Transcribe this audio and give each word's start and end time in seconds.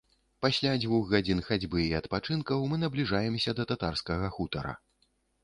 Пасля 0.43 0.69
дзвюх 0.83 1.03
гадзін 1.11 1.43
хадзьбы 1.49 1.83
і 1.83 1.91
адпачынкаў 1.99 2.65
мы 2.73 2.81
набліжаемся 2.85 3.55
да 3.61 3.69
татарскага 3.75 4.35
хутара. 4.41 4.73